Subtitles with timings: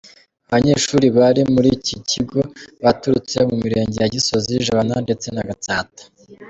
[0.47, 2.39] Abanyeshuri bari muri iki kigo
[2.83, 6.03] baturutse mu mirenge ya Gisozi, Jabana ndetse na Gatsata.